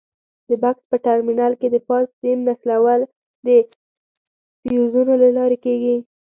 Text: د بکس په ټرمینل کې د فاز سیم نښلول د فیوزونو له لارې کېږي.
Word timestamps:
د 0.47 0.49
بکس 0.61 0.83
په 0.91 0.97
ټرمینل 1.05 1.53
کې 1.59 1.67
د 1.71 1.75
فاز 1.87 2.05
سیم 2.21 2.37
نښلول 2.47 3.01
د 3.47 3.47
فیوزونو 4.61 5.13
له 5.23 5.29
لارې 5.37 5.57
کېږي. 5.65 5.95